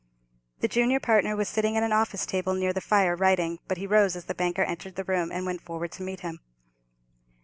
The 0.61 0.67
junior 0.67 0.99
partner 0.99 1.35
was 1.35 1.47
sitting 1.47 1.77
at 1.77 1.83
an 1.83 1.91
office 1.93 2.25
table 2.25 2.55
near 2.55 2.73
the 2.73 2.81
fire 2.81 3.15
writing, 3.15 3.59
but 3.67 3.77
he 3.77 3.85
rose 3.85 4.15
as 4.15 4.25
the 4.25 4.33
banker 4.33 4.63
entered 4.63 4.95
the 4.95 5.03
room, 5.03 5.31
and 5.31 5.45
went 5.45 5.61
forward 5.61 5.91
to 5.91 6.01
meet 6.03 6.21
him. 6.21 6.39